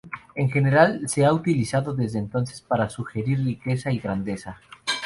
En 0.33 0.49
general 0.49 1.07
se 1.07 1.23
ha 1.23 1.31
utilizado 1.31 1.93
desde 1.93 2.17
entonces 2.17 2.59
para 2.59 2.89
sugerir 2.89 3.37
riqueza 3.45 3.91
y 3.91 3.99
grandeza. 3.99 4.57